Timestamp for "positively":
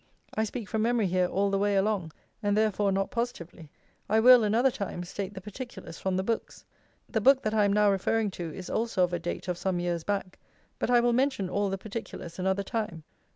3.11-3.69